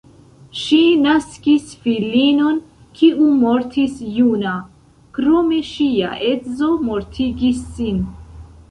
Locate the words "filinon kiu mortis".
1.83-4.01